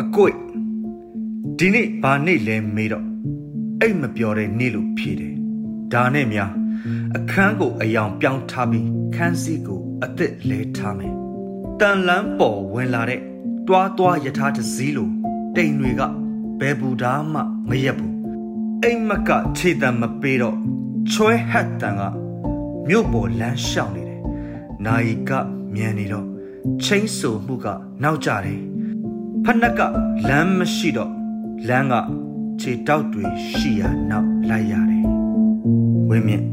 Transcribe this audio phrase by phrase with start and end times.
[0.00, 0.38] အကွိတ်
[1.58, 3.06] ဒီနေ့ဘာနေ့လဲမေးတော့
[3.80, 5.34] အိတ်မပြောတဲ့နေ့လို့ဖြေတယ်
[5.92, 6.52] ဒါနဲ့များ
[7.16, 11.14] အခန်းကိုအယောင်ပြောင်းထားပြီးခန်းစည်းကိုအသက်လဲထားမယ်
[11.80, 13.20] တန်လန်းပေါ်ဝင်လာတဲ့
[13.68, 15.08] တွားတွားယထာတစည်းလို
[15.56, 16.02] တိမ်တွေက
[16.60, 18.14] ဘယ်ဘူးသားမှမရက်ဘူး
[18.82, 20.56] အိမ်မကခြေတံမပေးတော့
[21.10, 22.02] ချွဲဟတ်တန်က
[22.88, 24.22] မြို့ပေါ်လမ်းလျှောက်နေတယ်
[24.84, 25.30] နာယီက
[25.74, 26.26] မြန်နေတော့
[26.82, 27.66] ချင်းဆူမှုက
[28.02, 28.60] နောက်ကျတယ်
[29.44, 29.80] ဖက်နှက်က
[30.28, 31.12] လမ်းမရှိတော့
[31.68, 31.94] လမ်းက
[32.60, 35.04] ခြေတောက်တွေရှိရာနောက်လိုက်ရတယ်
[36.08, 36.44] ဝင်းမြင့်